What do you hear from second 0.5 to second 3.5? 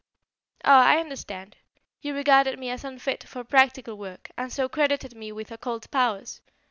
"Ah, I understand. You regarded me as unfit for